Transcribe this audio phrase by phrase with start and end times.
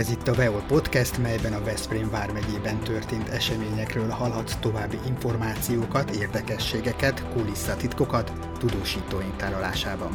[0.00, 7.32] Ez itt a Veol Podcast, melyben a Veszprém vármegyében történt eseményekről hallhatsz további információkat, érdekességeket,
[7.32, 10.12] kulisszatitkokat tudósítóink tárolásában.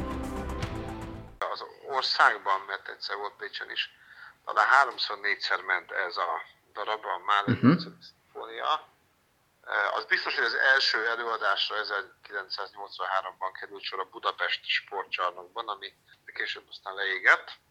[1.54, 1.62] Az
[1.98, 3.90] országban, mert egyszer volt Pécsen is,
[4.46, 6.30] talán háromszor, négyszer ment ez a
[6.74, 7.78] darab, a Mahler uh-huh.
[8.06, 8.88] szimfónia.
[9.98, 15.94] Az biztos, hogy az első előadásra 1983-ban került sor a Budapest sportcsarnokban, ami
[16.34, 17.64] később aztán leégett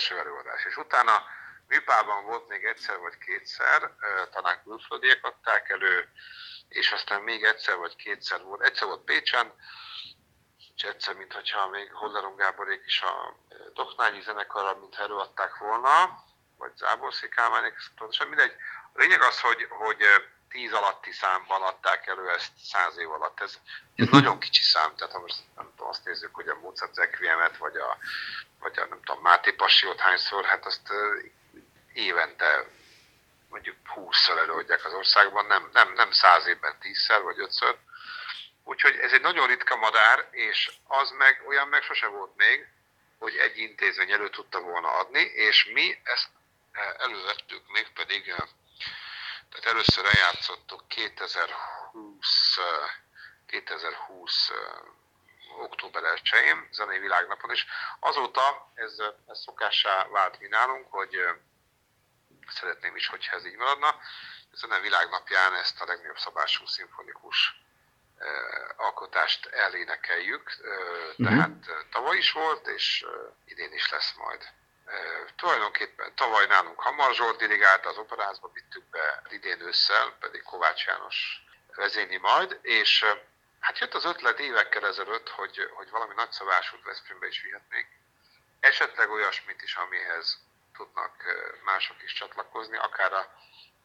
[0.00, 1.24] első előadás, és utána
[1.68, 3.90] Műpában volt még egyszer vagy kétszer,
[4.30, 6.08] talán külföldiek adták elő,
[6.68, 8.62] és aztán még egyszer vagy kétszer volt.
[8.62, 9.54] Egyszer volt Pécsen,
[10.76, 13.36] és egyszer, mintha még Holleron Gáborék is a
[13.74, 16.24] Doknányi zenekarra, mint előadták volna,
[16.56, 18.54] vagy Záborszi Kálmánék, pontosan mindegy.
[18.92, 20.02] A lényeg az, hogy, hogy
[20.50, 23.40] tíz alatti számban adták elő ezt száz év alatt.
[23.40, 23.58] Ez,
[23.96, 24.20] ez uh-huh.
[24.20, 27.76] nagyon kicsi szám, tehát ha most nem tudom, azt nézzük, hogy a Mozart Requiemet, vagy
[27.76, 27.98] a,
[28.58, 30.92] vagy a nem tudom, Máté Passiót hányszor, hát azt
[31.92, 32.66] évente
[33.48, 37.76] mondjuk 20-szor előadják az országban, nem, nem, nem száz évben tízszer vagy ötször.
[38.64, 42.68] Úgyhogy ez egy nagyon ritka madár, és az meg olyan meg sose volt még,
[43.18, 46.28] hogy egy intézmény elő tudta volna adni, és mi ezt
[46.98, 48.34] elővettük, mégpedig
[49.50, 52.56] tehát először eljátszottuk 2020,
[53.46, 54.50] 2020
[55.58, 57.66] október 1-én, zenei világnapon, és
[58.00, 61.16] azóta ez, ez szokássá vált mi nálunk, hogy
[62.48, 63.88] szeretném is, hogyha ez így maradna,
[64.52, 67.60] a zenei világnapján ezt a legnagyobb szabású szimfonikus
[68.76, 70.56] alkotást elénekeljük,
[71.16, 71.28] mhm.
[71.34, 73.04] tehát tavaly is volt, és
[73.44, 74.48] idén is lesz majd
[75.36, 81.44] tulajdonképpen tavaly nálunk Hamar Zsolt dirigált, az operázba vittük be idén ősszel, pedig Kovács János
[81.74, 83.04] vezényi majd, és
[83.60, 87.86] hát jött az ötlet évekkel ezelőtt, hogy, hogy valami nagyszabásút Veszprémbe is vihetnénk.
[88.60, 90.38] Esetleg olyasmit is, amihez
[90.76, 91.14] tudnak
[91.64, 93.34] mások is csatlakozni, akár, a,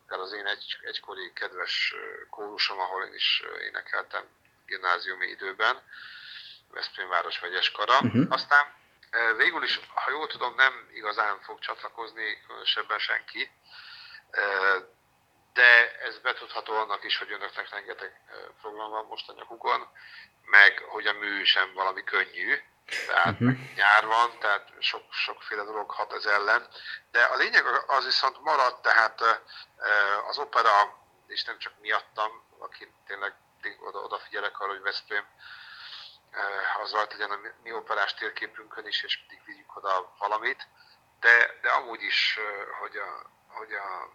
[0.05, 1.95] akár az én egy, egykori kedves
[2.29, 4.23] kórusom, ahol én is énekeltem
[4.65, 5.81] gimnáziumi időben,
[6.69, 7.99] Veszprém város vegyes kara.
[7.99, 8.25] Uh-huh.
[8.29, 8.73] Aztán
[9.37, 13.51] Végül is, ha jól tudom, nem igazán fog csatlakozni különösebben senki,
[15.53, 18.21] de ez betudható annak is, hogy önöknek rengeteg
[18.61, 19.87] program van most a nyakukon,
[20.45, 22.55] meg hogy a mű sem valami könnyű,
[23.07, 23.73] tehát uh-huh.
[23.75, 26.67] nyár van, tehát sok, sokféle dolog hat az ellen,
[27.11, 29.21] de a lényeg az viszont maradt, tehát
[30.27, 33.35] az opera, és nem csak miattam, aki tényleg
[33.79, 35.25] oda, odafigyelek arra, hogy Veszprém
[36.81, 40.67] az rajta legyen a mi operás térképünkön is, és mindig vigyük oda valamit,
[41.19, 44.09] de, de amúgy is, eh, hogy, a, hogy a,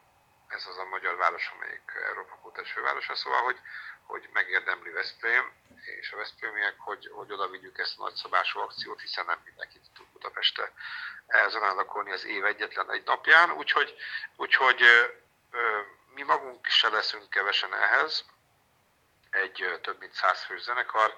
[0.48, 3.60] ez az a magyar város, amelyik Európa kultúrás fővárosa, szóval, hogy,
[4.06, 5.53] hogy megérdemli Veszprém,
[6.00, 10.06] és a Veszprémiek, hogy, hogy oda vigyük ezt a nagyszabású akciót, hiszen nem mindenki tud
[10.12, 10.72] Budapestre
[11.26, 13.94] elzarándakolni az év egyetlen egy napján, úgyhogy,
[14.37, 14.82] úgyhogy
[16.14, 18.25] mi magunk se leszünk kevesen ehhez,
[19.31, 21.14] egy több mint száz fős zenekar,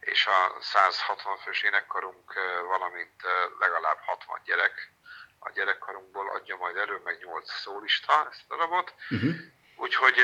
[0.00, 2.32] és a 160 fős énekkarunk,
[2.66, 3.22] valamint
[3.58, 4.92] legalább 60 gyerek
[5.38, 8.94] a gyerekkarunkból adja majd elő, meg 8 szólista ezt a darabot.
[9.10, 9.34] Uh-huh.
[9.76, 10.16] Úgyhogy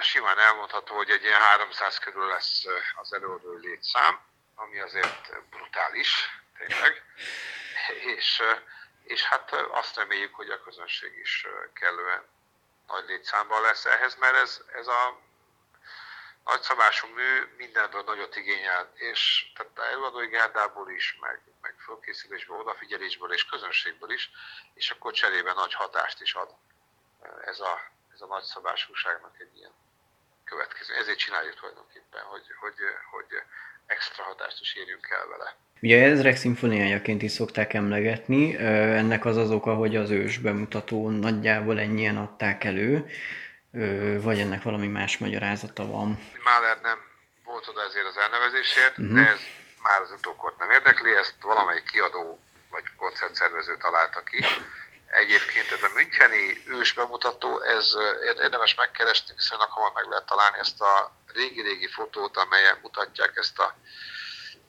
[0.00, 2.64] simán elmondható, hogy egy ilyen 300 körül lesz
[2.94, 4.20] az előadói létszám,
[4.54, 7.02] ami azért brutális, tényleg.
[8.16, 8.42] És,
[9.02, 12.26] és hát azt reméljük, hogy a közönség is kellően
[12.86, 15.20] nagy létszámban lesz ehhez, mert ez, ez a
[16.50, 19.20] nagyszabású mű mindenből nagyot igényel, és
[19.54, 24.30] tehát előadói gárdából is, meg, meg fölkészülésből, odafigyelésből és közönségből is,
[24.74, 26.50] és akkor cserében nagy hatást is ad
[27.44, 27.74] ez a,
[28.14, 29.74] ez a nagyszabásúságnak egy ilyen
[30.44, 30.94] következő.
[30.94, 32.78] Ezért csináljuk tulajdonképpen, hogy, hogy,
[33.10, 33.30] hogy
[33.86, 35.56] extra hatást is érjünk el vele.
[35.82, 38.56] Ugye ezrek szimfoniájaként is szokták emlegetni,
[39.00, 43.10] ennek az az oka, hogy az ős bemutató nagyjából ennyien adták elő,
[44.20, 46.30] vagy ennek valami más magyarázata van?
[46.44, 46.98] Mahler nem
[47.44, 49.14] volt oda ezért az elnevezésért, uh-huh.
[49.14, 49.40] de ez
[49.82, 54.44] már az utókort nem érdekli, ezt valamelyik kiadó vagy koncertszervező találta ki.
[55.06, 57.94] Egyébként ez a Müncheni ős bemutató, ez
[58.42, 63.74] érdemes megkeresni, viszonylag hamar meg lehet találni ezt a régi-régi fotót, amelyen mutatják ezt a,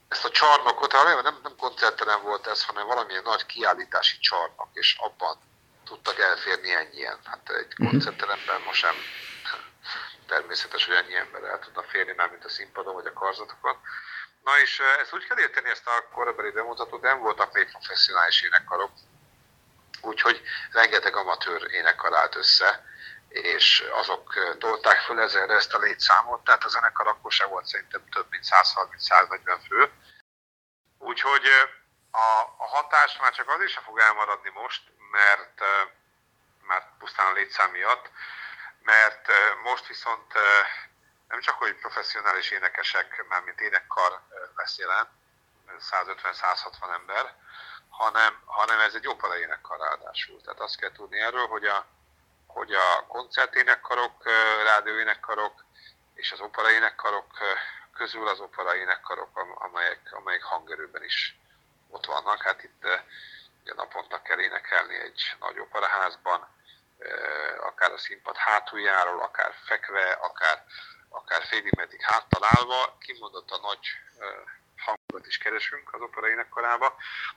[0.08, 0.92] ezt a csarnokot.
[0.92, 5.38] Nem, nem koncertterem volt ez, hanem valamilyen nagy kiállítási csarnok, és abban
[5.90, 7.20] tudtak elférni ennyien.
[7.24, 7.90] Hát egy uh-huh.
[7.90, 8.96] koncertteremben most sem
[10.28, 13.78] természetes, hogy ennyi ember el tudna férni már, mint a színpadon vagy a karzatokon.
[14.44, 18.92] Na és ezt úgy kell érteni, ezt a korabeli bemutatót, nem voltak még professzionális énekkarok,
[20.02, 20.42] úgyhogy
[20.72, 22.86] rengeteg amatőr énekkar állt össze,
[23.30, 28.10] és azok tolták föl ezerre ezt a létszámot, tehát a zenekar akkor sem volt szerintem
[28.12, 29.92] több mint 130-140 fő.
[30.98, 31.44] Úgyhogy
[32.12, 35.62] a, a hatás már csak az is fog elmaradni most, mert
[36.62, 38.12] már pusztán a létszám miatt,
[38.84, 39.32] mert
[39.64, 40.34] most viszont
[41.28, 44.22] nem csak, hogy professzionális énekesek, mármint énekkar
[44.56, 45.08] lesz jelen,
[45.80, 47.36] 150-160 ember,
[47.90, 50.42] hanem, hanem ez egy opera énekkar ráadásul.
[50.42, 51.86] Tehát azt kell tudni erről, hogy a,
[52.48, 54.24] hogy a koncerténekkarok,
[54.64, 55.66] rádióénekkarok
[56.14, 57.38] és az opera énekkarok
[57.94, 61.40] közül az opera énekkarok, amelyek, amelyek hangerőben is
[61.90, 62.42] ott vannak.
[62.42, 62.86] Hát itt
[63.64, 66.48] ugye naponta kell énekelni egy nagy operaházban,
[67.60, 70.66] akár a színpad hátuljáról, akár fekve, akár,
[71.10, 73.88] akár félig meddig háttal állva, kimondott a nagy
[74.78, 76.96] hangot is keresünk az opera énekkarába.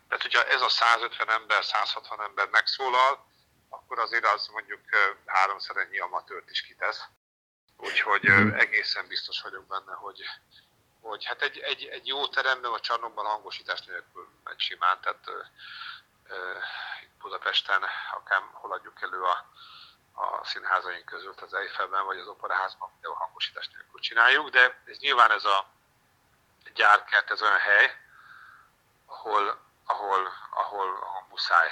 [0.09, 3.27] Tehát, hogyha ez a 150 ember, 160 ember megszólal,
[3.69, 4.81] akkor azért az mondjuk
[5.27, 7.01] háromszor ennyi amatőrt is kitesz.
[7.77, 8.51] Úgyhogy mm.
[8.51, 10.25] egészen biztos vagyok benne, hogy,
[11.03, 15.31] hogy hát egy, egy, egy jó teremben, a csarnokban hangosítás nélkül megy simán, tehát
[17.19, 17.83] Budapesten,
[18.15, 19.47] akár hol adjuk elő a,
[20.13, 25.31] a színházaink között, az Eiffelben vagy az operaházban, a hangosítás nélkül csináljuk, de ez nyilván
[25.31, 25.67] ez a
[26.75, 27.97] gyárkert, ez olyan hely,
[29.07, 31.71] ahol, ahol, ahol, ahol muszáj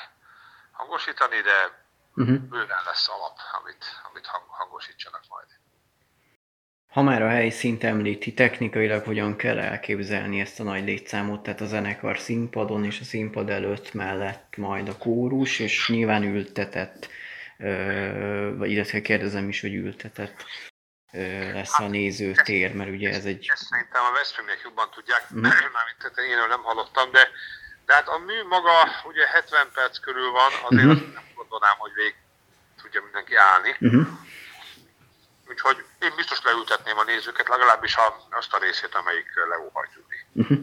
[0.73, 1.85] hangosítani, de
[2.15, 2.39] uh-huh.
[2.39, 5.60] bőven lesz alap, amit, amit hangosítsanak majd.
[6.91, 11.67] Ha már a helyszínt említi, technikailag hogyan kell elképzelni ezt a nagy létszámot, tehát a
[11.67, 17.09] zenekar színpadon és a színpad előtt mellett majd a kórus, és nyilván ültetett,
[18.57, 20.45] vagy illetve kérdezem is, hogy ültetett
[21.53, 23.47] lesz a nézőtér, mert ugye ez egy...
[23.53, 25.41] Ezt szerintem a Veszprémiek jobban tudják, mm.
[25.77, 27.29] mármint én nem hallottam, de,
[27.87, 28.73] de hát a mű maga
[29.05, 31.13] ugye 70 perc körül van, azért mm-hmm.
[31.15, 32.17] nem gondolnám, hogy végig
[32.83, 33.77] tudja mindenki állni.
[33.85, 34.13] Mm-hmm.
[35.49, 40.05] Úgyhogy én biztos leültetném a nézőket, legalábbis a, azt a részét, amelyik leóhajtjuk.
[40.33, 40.59] Uh-huh.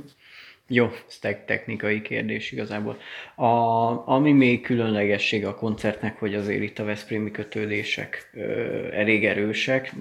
[0.69, 3.01] Jó, ez technikai kérdés igazából.
[3.36, 3.45] A,
[4.07, 8.44] ami még különlegesség a koncertnek, hogy azért itt a Veszprémi kötődések ö,
[8.94, 9.92] elég erősek,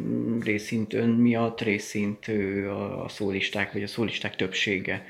[0.41, 2.71] részint ön miatt, részint ö,
[3.05, 5.06] a szólisták, vagy a szólisták többsége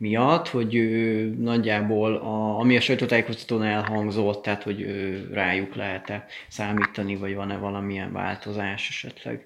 [0.00, 7.16] miatt, hogy ő nagyjából, a, ami a sajtótájékoztatón elhangzott, tehát hogy ő, rájuk lehet-e számítani,
[7.16, 9.44] vagy van-e valamilyen változás esetleg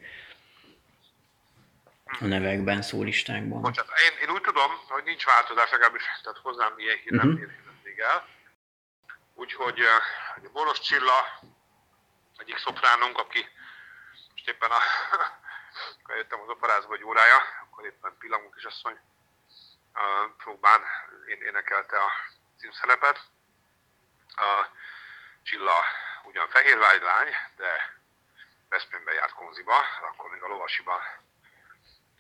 [2.21, 3.61] a nevekben, szólistákban.
[3.61, 7.51] Bocsánat, én, én úgy tudom, hogy nincs változás, legalábbis tehát hozzám ilyen hír nem uh-huh.
[7.83, 8.29] még el.
[9.35, 11.21] Úgyhogy uh, Boros Csilla,
[12.37, 13.39] egyik szopránunk, aki
[14.33, 14.81] most éppen a,
[16.17, 18.97] jöttem az operázba egy órája, akkor éppen Pillamunk is asszony
[19.95, 20.81] a próbán
[21.27, 22.11] én énekelte a
[22.59, 23.21] címszerepet.
[24.37, 24.67] A
[25.43, 25.85] Csilla
[26.23, 27.99] ugyan fehérvágy lány, de
[28.69, 31.01] Veszprémben járt konziba, akkor még a lovasiban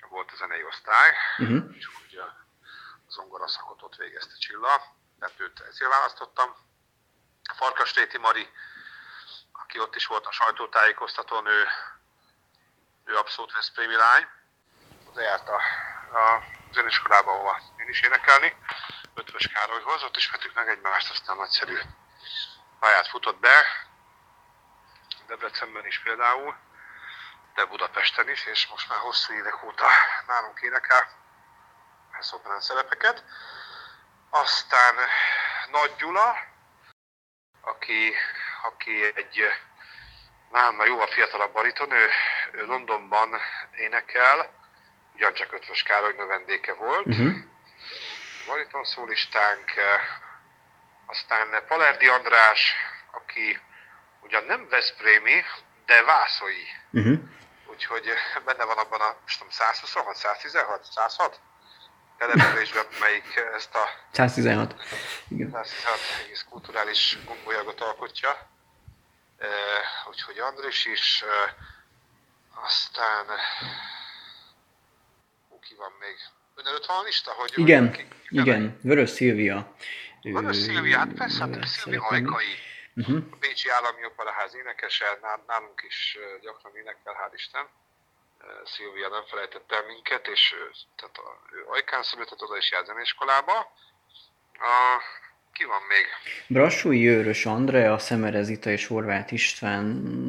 [0.08, 1.76] volt a zenei osztály, uh-huh.
[1.76, 2.36] és úgy a
[3.08, 4.82] zongora szakot ott végezte Csilla,
[5.18, 6.56] tehát őt ezért választottam.
[7.56, 8.48] Farkastéti Mari,
[9.52, 11.66] aki ott is volt a sajtótájékoztatón, ő,
[13.04, 14.28] ő abszolút Veszprémi lány,
[15.08, 15.60] oda járt a,
[16.18, 16.44] a
[16.74, 18.56] zeneiskolába, ahova én is énekelni,
[19.14, 21.78] Ötvös Károlyhoz, ott ismertük meg egymást, aztán nagyszerű
[22.80, 23.86] pályát futott be,
[25.26, 26.56] Debrecenben is például,
[27.54, 29.86] de Budapesten is, és most már hosszú évek óta
[30.26, 31.08] nálunk énekel.
[32.20, 33.24] Szoprán szerepeket.
[34.30, 34.94] Aztán
[35.70, 36.36] Nagy Gyula,
[37.60, 38.14] aki,
[38.62, 39.52] aki egy
[40.50, 42.08] nálam jóval fiatalabb bariton, ő,
[42.52, 43.40] ő Londonban
[43.76, 44.63] énekel,
[45.14, 47.06] ugyancsak Ötvös Károly növendéke volt.
[47.06, 47.32] Uh-huh.
[48.46, 49.72] Bariton szólistánk,
[51.06, 52.74] aztán Palerdi András,
[53.10, 53.58] aki
[54.20, 55.42] ugyan nem Veszprémi,
[55.86, 56.66] de Vászai.
[56.90, 57.18] Uh-huh.
[57.66, 58.12] Úgyhogy
[58.44, 61.40] benne van abban a, most tudom, 126, 116, 106
[62.18, 64.74] településben, melyik ezt a 116,
[65.28, 65.50] Igen.
[65.50, 68.52] 116 egész kulturális gombolyagot alkotja.
[69.38, 73.26] Uh, úgyhogy Andris is, uh, aztán
[75.64, 76.16] ki van még?
[76.54, 77.32] Ön előtt van a lista?
[77.32, 79.76] Hogy igen, ki, ki igen, Vörös Szilvia.
[80.22, 82.46] Vörös Szilvia, hát persze, hát Szilvia Ajkai.
[82.96, 83.22] Uh-huh.
[83.30, 87.68] A Bécsi Állami Operaház énekese, nálunk is gyakran énekel, hál' Isten.
[88.64, 90.54] Szilvia nem felejtett el minket, és
[90.96, 93.72] tehát a, ő Ajkán született, oda is jár zeneiskolába.
[94.52, 95.00] A,
[95.54, 96.06] ki van még?
[96.46, 99.84] Brassói Jőrös Andrea, Szemerezita és Horváth István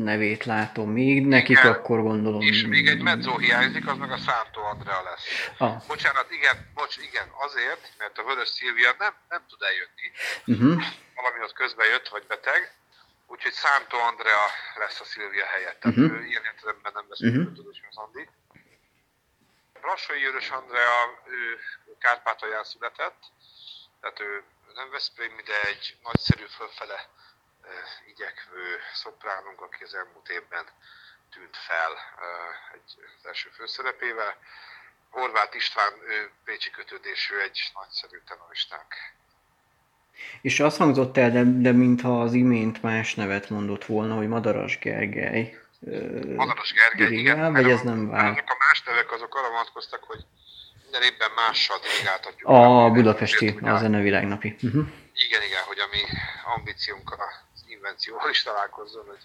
[0.10, 1.72] nevét látom még, nekik igen.
[1.72, 2.42] akkor gondolom...
[2.42, 5.26] És még egy mezzo hiányzik, az meg a Szántó Andrea lesz.
[5.58, 5.88] Ah.
[5.88, 10.08] Bocsánat, igen, bocs, igen, azért, mert a Vörös Szilvia nem, nem tud eljönni.
[10.46, 10.84] Uh-huh.
[11.16, 12.74] Valami ott közben jött, vagy beteg.
[13.28, 15.80] Úgyhogy Szántó Andrea lesz a Szilvia helyett.
[15.80, 16.18] Tehát uh-huh.
[16.18, 17.54] ő ilyen értelemben nem lesz uh-huh.
[17.56, 18.28] tudós, az Andi.
[19.82, 21.60] Brassói Jőrös Andrea, ő
[22.00, 23.20] Kárpátalján született,
[24.02, 24.44] tehát ő
[24.76, 27.10] nem Veszprém, de egy nagyszerű fölfele
[28.12, 30.66] igyekvő szopránunk, aki az elmúlt évben
[31.34, 31.94] tűnt fel
[32.74, 34.38] egy, az első főszerepével.
[35.10, 38.94] Horváth István, ő Pécsi kötődésű, egy nagyszerű tenoristánk.
[40.42, 44.80] És azt hangzott el, de, de mintha az imént más nevet mondott volna, hogy Madaras
[44.80, 45.60] Gergely.
[46.36, 47.38] Madaras Gergely, igen.
[47.38, 48.32] igen vagy ez nem vár.
[48.32, 50.26] Azok a más nevek azok arra vonatkoztak, hogy
[51.00, 52.50] minden évben mással dirigáltatjuk.
[52.50, 54.56] A budapesti, a zenevilágnapi.
[54.62, 54.88] Uh-huh.
[55.14, 56.02] Igen, igen, hogy a mi
[56.56, 59.24] ambíciónk az invencióval is találkozzon, hogy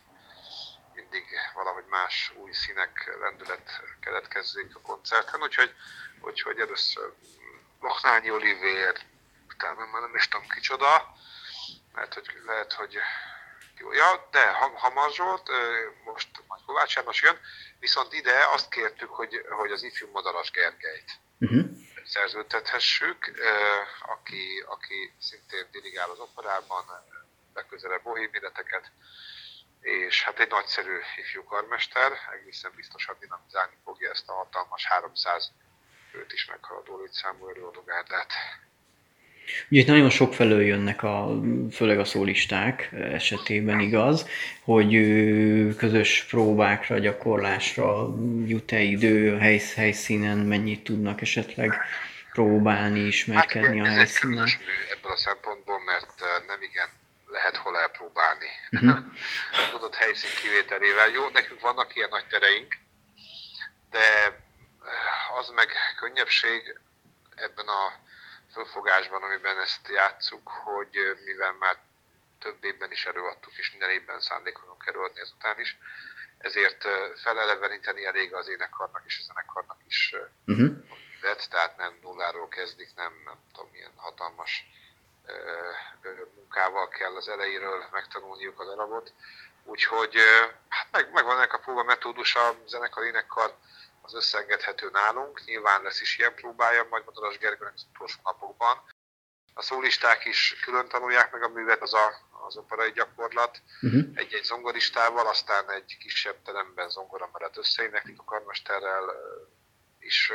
[0.94, 1.24] mindig
[1.54, 5.74] valahogy más új színek, lendület keletkezzék a koncerten, úgyhogy,
[6.20, 7.12] úgyhogy először
[7.80, 8.94] Lochnányi Olivér,
[9.54, 11.14] utána már nem is tudom kicsoda,
[11.94, 12.98] mert hogy lehet, hogy
[13.78, 15.50] jó, ja, de Hamar Zsolt,
[16.04, 17.38] most majd Kovács János jön,
[17.78, 21.64] viszont ide azt kértük, hogy, hogy az ifjú Madaras Gergelyt uh-huh.
[22.04, 23.32] szerződtethessük,
[24.02, 26.84] aki, aki szintén dirigál az operában,
[27.54, 28.90] legközelebb bohéméleteket,
[29.80, 35.52] és hát egy nagyszerű ifjú karmester, egészen biztosan dinamizálni fogja ezt a hatalmas 300
[36.12, 38.32] őt is meghaladó létszámú előadógárdát.
[39.68, 41.40] Ugye itt nagyon sok felől jönnek, a,
[41.72, 44.28] főleg a szólisták esetében igaz,
[44.62, 44.90] hogy
[45.76, 48.14] közös próbákra, gyakorlásra
[48.46, 51.74] jut-e idő, a hely, helyszínen mennyit tudnak esetleg
[52.32, 54.48] próbálni, ismerkedni hát, a helyszínen.
[54.90, 56.14] Ebből a szempontból, mert
[56.46, 56.88] nem igen
[57.26, 58.46] lehet hol elpróbálni.
[58.72, 58.98] Uh-huh.
[59.70, 61.08] Tudott helyszín kivételével.
[61.08, 62.76] Jó, nekünk vannak ilyen nagy tereink,
[63.90, 63.98] de
[65.38, 65.68] az meg
[66.00, 66.78] könnyebbség
[67.34, 68.08] ebben a
[68.52, 71.78] fölfogásban, amiben ezt játszuk, hogy mivel már
[72.38, 75.78] több évben is előadtuk, és minden évben szándékolunk előadni ezután is,
[76.38, 76.86] ezért
[77.22, 80.14] feleleveníteni elég az énekarnak és a zenekarnak is
[80.46, 81.36] uh-huh.
[81.50, 84.64] tehát nem nulláról kezdik, nem, nem tudom, milyen hatalmas
[86.34, 89.12] munkával kell az elejéről megtanulniuk a darabot.
[89.64, 90.14] Úgyhogy
[90.68, 93.56] hát meg, megvan ennek a próba metódus a zenekar énekkar
[94.10, 95.44] az összeengedhető nálunk.
[95.44, 98.82] Nyilván lesz is ilyen próbája, majd Madaras Gergőnek az utolsó napokban.
[99.54, 102.12] A szólisták is külön tanulják meg a művet, az a,
[102.46, 103.62] az operai gyakorlat.
[103.80, 104.02] Uh-huh.
[104.14, 109.12] Egy-egy zongoristával, aztán egy kisebb teremben zongora mellett összeéneklik a karmesterrel
[109.98, 110.32] is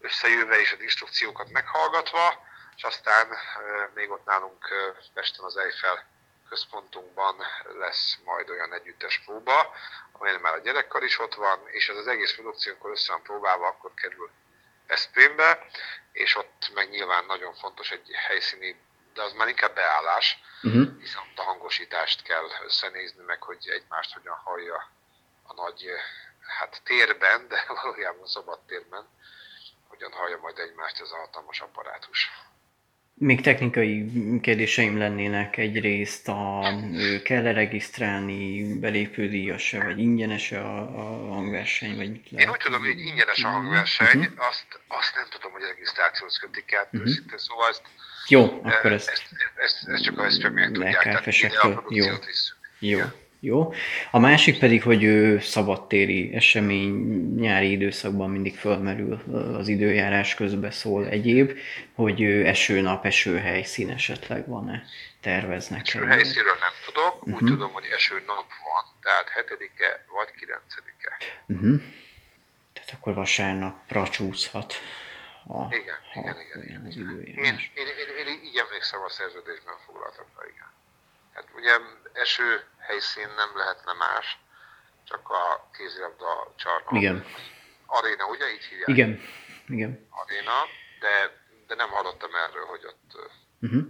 [0.00, 2.44] összejöve és az instrukciókat meghallgatva,
[2.76, 3.26] és aztán
[3.94, 4.68] még ott nálunk
[5.14, 6.15] Pesten az Eiffel
[6.48, 7.36] központunkban
[7.78, 9.74] lesz majd olyan együttes próba,
[10.12, 13.22] amelyen már a gyerekkar is ott van, és ez az egész produkció, amikor össze van
[13.22, 14.30] próbálva, akkor kerül
[14.86, 15.66] Veszprémbe,
[16.12, 18.80] és ott meg nyilván nagyon fontos egy helyszíni,
[19.14, 20.98] de az már inkább beállás, uh-huh.
[20.98, 24.90] hiszen ott a hangosítást kell összenézni, meg hogy egymást hogyan hallja
[25.42, 25.90] a nagy
[26.46, 29.08] hát térben, de valójában szabad térben,
[29.88, 32.30] hogyan hallja majd egymást ez a hatalmas apparátus.
[33.18, 36.60] Még technikai kérdéseim lennének egyrészt, a,
[37.22, 41.96] kell-e regisztrálni belépődíjas vagy ingyenes a, a hangverseny?
[41.96, 44.46] Vagy lehet, Én úgy tudom, hogy ingyenes a hangverseny, uh-huh.
[44.48, 47.12] azt, azt nem tudom, hogy a regisztrációhoz kötik át, uh-huh.
[47.36, 47.82] szóval ezt,
[48.28, 52.04] Jó, akkor ezt, ezt, ezt, ezt csak a ezt tudják, tehát a Jó.
[52.78, 52.96] Jó.
[52.96, 53.14] Igen.
[53.46, 53.72] Jó.
[54.10, 56.92] A másik pedig, hogy ő szabadtéri esemény
[57.34, 59.22] nyári időszakban mindig fölmerül
[59.58, 61.58] az időjárás közben szól egyéb,
[61.94, 64.84] hogy esőnap, esőhelyszín esetleg van-e,
[65.20, 67.34] terveznek Eső helyszínről nem tudok, uh-huh.
[67.34, 67.50] úgy mhm.
[67.50, 71.16] tudom, hogy eső nap van, tehát 7-e vagy 9-e.
[71.46, 71.66] Uh-huh.
[71.66, 71.76] Mhm.
[72.72, 74.74] Tehát akkor vasárnapra csúszhat.
[75.48, 77.44] A, igen, igen, igen, igen, igen.
[77.44, 80.74] Én, én, én, én, én így emlékszem a szerződésben foglaltakra, igen.
[81.36, 81.78] Hát ugye
[82.12, 84.38] eső helyszín nem lehetne más,
[85.04, 86.92] csak a kézilabda csarnok.
[86.92, 87.26] Igen.
[87.86, 88.88] Aréna, ugye így hívják?
[88.88, 89.20] Igen.
[89.66, 90.08] Igen.
[90.10, 90.64] Aréna,
[91.00, 93.84] de, de nem hallottam erről, hogy ott, uh-huh.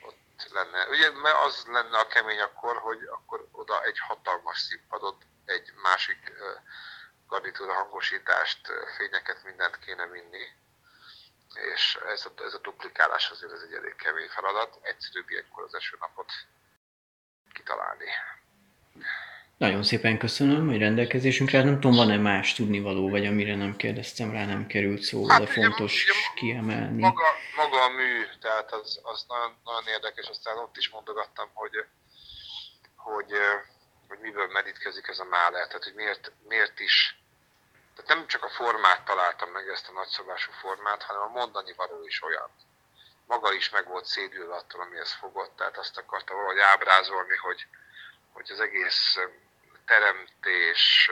[0.00, 0.88] ott lenne.
[0.88, 6.32] Ugye, mert az lenne a kemény akkor, hogy akkor oda egy hatalmas színpadot, egy másik
[7.26, 8.60] garnitúra hangosítást,
[8.96, 10.46] fényeket, mindent kéne vinni.
[11.72, 14.78] És ez a, ez a duplikálás azért ez egy elég kemény feladat.
[14.82, 16.32] Egyszerűbb ilyenkor az eső napot
[17.58, 18.04] kitalálni.
[19.56, 21.62] Nagyon szépen köszönöm, hogy rendelkezésünkre.
[21.62, 25.44] Nem tudom, van-e más tudnivaló, vagy amire nem kérdeztem rá, nem került szó, hát, de
[25.44, 27.00] ugye, fontos ugye, kiemelni.
[27.00, 31.84] Maga, maga a mű, tehát az, az nagyon, nagyon érdekes, aztán ott is mondogattam, hogy,
[32.96, 33.32] hogy,
[34.08, 37.18] hogy miből merítkezik ez a máler, tehát hogy miért, miért is
[37.98, 42.04] tehát nem csak a formát találtam meg, ezt a nagyszabású formát, hanem a mondani való
[42.06, 42.50] is olyan.
[43.28, 47.66] Maga is meg volt szédülve attól, amihez fogott, tehát azt akarta valahogy ábrázolni, hogy,
[48.32, 49.18] hogy az egész
[49.86, 51.10] teremtés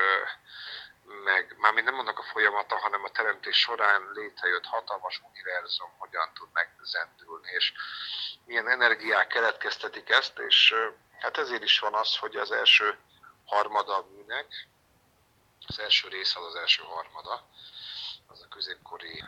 [1.25, 6.49] meg mármint nem annak a folyamata, hanem a teremtés során létrejött hatalmas univerzum hogyan tud
[6.53, 7.73] megzendülni, és
[8.45, 10.75] milyen energiák keletkeztetik ezt, és
[11.19, 12.99] hát ezért is van az, hogy az első
[13.45, 14.69] harmada a műnek,
[15.67, 17.49] az első rész az az első harmada,
[18.27, 19.25] az a középkori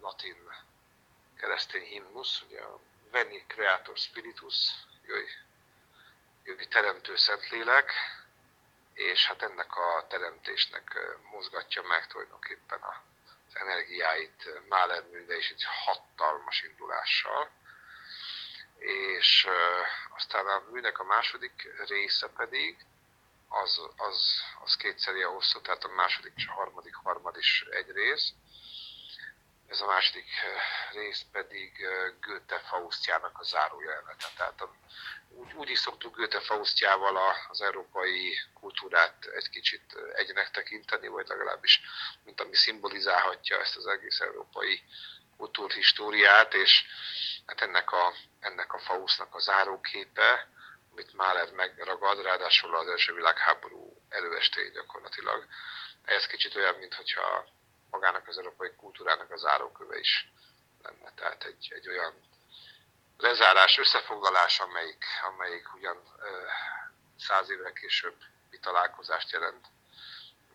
[0.00, 0.36] latin
[1.36, 4.70] keresztény himnusz, ugye a Veni Creator Spiritus,
[5.06, 5.30] jöjj,
[6.44, 7.92] jöjj teremtő Szentlélek,
[8.94, 10.98] és hát ennek a teremtésnek
[11.30, 17.50] mozgatja meg tulajdonképpen az energiáit Mahler műve is egy hatalmas indulással.
[18.78, 19.46] És
[20.16, 22.76] aztán a műnek a második része pedig
[23.48, 27.90] az, az, az kétszeri a hosszú, tehát a második és a harmadik harmad is egy
[27.90, 28.32] rész.
[29.68, 30.26] Ez a második
[30.92, 31.86] rész pedig
[32.20, 34.26] Goethe Faustjának a zárójelenete.
[34.36, 34.74] Tehát a
[35.28, 41.80] úgy, úgy is szoktuk Goethe Faustjával az európai kultúrát egy kicsit egynek tekinteni, vagy legalábbis,
[42.24, 44.82] mint ami szimbolizálhatja ezt az egész európai
[45.36, 46.84] kultúrhistóriát, és
[47.46, 50.48] hát ennek a, ennek a Faustnak a záróképe,
[50.92, 55.46] amit Mahler megragad, ráadásul az első világháború előestéig gyakorlatilag.
[56.04, 57.02] Ez kicsit olyan, mintha
[57.90, 60.32] magának az európai kultúrának a záróköve is
[60.82, 61.12] lenne.
[61.14, 62.14] Tehát egy, egy olyan
[63.16, 66.02] lezárás, összefoglalás, amelyik, amelyik ugyan
[67.18, 68.16] száz évvel később
[68.60, 69.66] találkozást jelent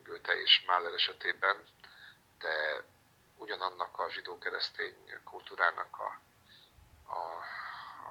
[0.04, 1.68] Goethe és Mahler esetében,
[2.40, 2.84] de
[3.38, 6.22] ugyanannak a zsidó-keresztény kultúrának a,
[7.14, 7.44] a,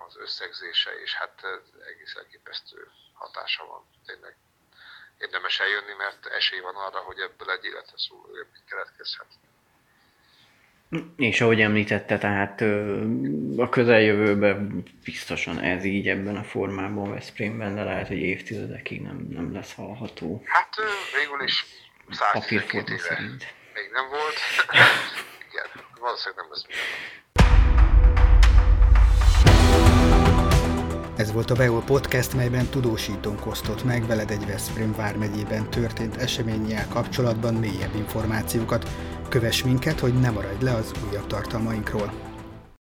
[0.06, 1.46] az összegzése, és hát
[1.86, 3.90] egész elképesztő hatása van.
[4.06, 4.36] Tényleg
[5.20, 9.26] érdemes eljönni, mert esély van arra, hogy ebből egy életre szóló élmény keletkezhet.
[11.16, 12.60] És ahogy említette, tehát
[13.56, 19.52] a közeljövőben biztosan ez így ebben a formában Veszprémben, de lehet, hogy évtizedekig nem, nem
[19.52, 20.42] lesz hallható.
[20.44, 20.74] Hát
[21.14, 21.66] végül is
[22.10, 23.54] 112 éve szerint.
[23.74, 24.36] még nem volt.
[25.50, 27.59] Igen, valószínűleg nem lesz minden.
[31.20, 36.88] Ez volt a Veol Podcast, melyben tudósítónk osztott meg veled egy Veszprém vármegyében történt eseménnyel
[36.88, 38.90] kapcsolatban mélyebb információkat.
[39.28, 42.29] Kövess minket, hogy ne maradj le az újabb tartalmainkról.